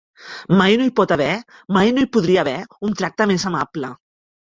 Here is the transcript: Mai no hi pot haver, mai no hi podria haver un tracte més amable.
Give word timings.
Mai 0.61 0.77
no 0.81 0.87
hi 0.87 0.93
pot 1.01 1.13
haver, 1.17 1.35
mai 1.79 1.93
no 1.99 2.07
hi 2.07 2.11
podria 2.19 2.43
haver 2.47 2.57
un 2.91 3.01
tracte 3.03 3.33
més 3.37 3.51
amable. 3.55 3.97